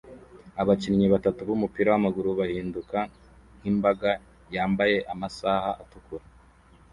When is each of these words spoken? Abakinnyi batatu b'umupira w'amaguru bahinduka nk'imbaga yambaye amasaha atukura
Abakinnyi 0.61 1.07
batatu 1.13 1.39
b'umupira 1.47 1.87
w'amaguru 1.93 2.29
bahinduka 2.39 2.97
nk'imbaga 3.59 4.09
yambaye 4.55 4.97
amasaha 5.13 5.69
atukura 5.83 6.25